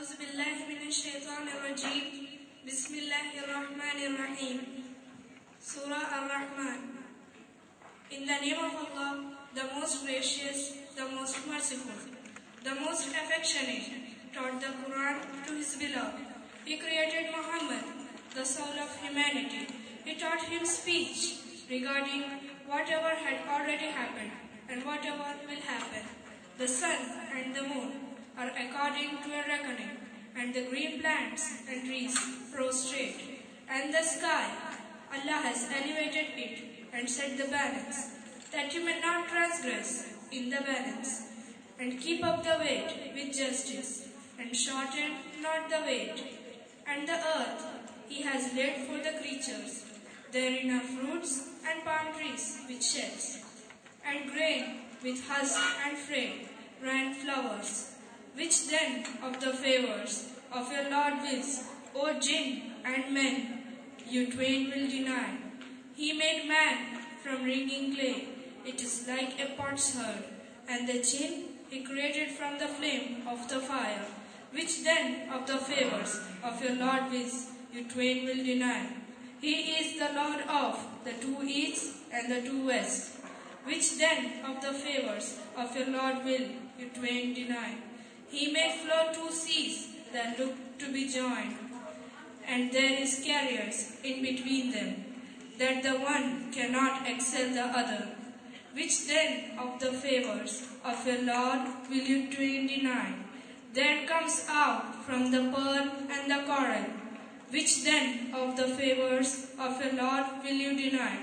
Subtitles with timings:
[0.00, 2.04] أعوذ بالله من الشيطان الرجيم
[2.66, 4.58] بسم الله الرحمن الرحيم
[5.60, 6.80] Surah Ar-Rahman
[8.10, 12.00] In the name of Allah, the most gracious, the most merciful,
[12.64, 13.84] the most affectionate,
[14.32, 16.24] taught the Quran to his beloved.
[16.64, 17.84] He created Muhammad,
[18.34, 19.66] the soul of humanity.
[20.06, 21.20] He taught him speech
[21.68, 22.24] regarding
[22.66, 24.32] whatever had already happened
[24.70, 26.04] and whatever will happen.
[26.56, 26.96] The sun
[27.36, 29.97] and the moon are according to a reckoning,
[30.35, 32.17] and the green plants and trees
[32.53, 34.49] prostrate, and the sky
[35.13, 38.11] Allah has elevated it and set the balance,
[38.51, 41.23] that you may not transgress in the balance,
[41.79, 44.07] and keep up the weight with justice,
[44.39, 46.23] and shorten not the weight.
[46.87, 47.65] And the earth
[48.07, 49.85] he has laid for the creatures,
[50.31, 53.39] therein are fruits and palm trees with shades,
[54.05, 56.47] and grain with husk and frame,
[56.83, 57.95] and flowers,
[58.35, 61.63] which then of the favors of your Lord wills,
[61.95, 63.63] O jinn and men,
[64.07, 65.37] you twain will deny.
[65.95, 68.27] He made man from ringing clay,
[68.65, 70.23] it is like a potsherd,
[70.67, 74.05] and the jinn he created from the flame of the fire,
[74.51, 78.87] which then of the favors of your Lord wills, you twain will deny.
[79.39, 83.17] He is the Lord of the two easts and the two wests,
[83.63, 87.75] which then of the favors of your Lord will you twain deny.
[88.31, 91.57] He made flow two seas that look to be joined,
[92.47, 95.03] and there is carriers in between them,
[95.59, 98.07] that the one cannot excel the other.
[98.73, 101.59] Which then of the favors of your Lord
[101.89, 103.15] will you deny?
[103.73, 106.85] There comes out from the pearl and the coral.
[107.49, 111.17] Which then of the favors of your Lord will you deny?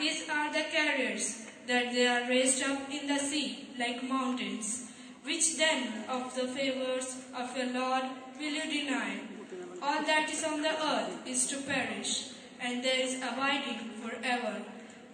[0.00, 4.88] His are the carriers, that they are raised up in the sea like mountains.
[5.28, 8.04] Which then of the favors of your Lord
[8.40, 9.20] will you deny?
[9.82, 14.62] All that is on the earth is to perish, and there is abiding forever,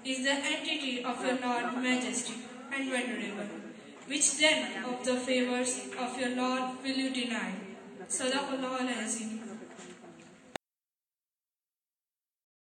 [0.04, 2.36] is the entity of your Lord majestic
[2.72, 3.50] and venerable.
[4.06, 7.52] Which then of the favors of your Lord will you deny?
[8.08, 9.53] Sadaqallahu al-Azim.